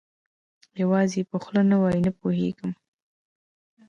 [0.81, 2.71] یوازې یې په خوله نه وایي، نه پوهېږم.